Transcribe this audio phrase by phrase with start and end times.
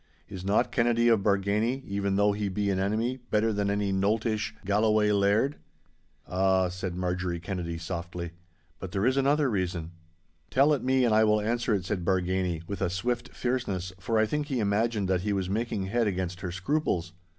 [0.27, 4.51] Is not Kennedy of Bargany, even though he be an enemy, better than any noltish
[4.65, 5.57] Galloway laird?'
[6.27, 8.31] 'Ah,' said Marjorie Kennedy, softly,
[8.79, 9.91] 'but there is another reason—'
[10.49, 14.17] 'Tell it me and I will answer it,' said Bargany, with a swift fierceness, for
[14.17, 17.13] I think he imagined that he was making head against her scruples.